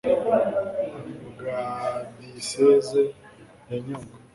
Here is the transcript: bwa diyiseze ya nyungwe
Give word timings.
bwa 1.31 1.63
diyiseze 2.15 3.01
ya 3.69 3.75
nyungwe 3.83 4.15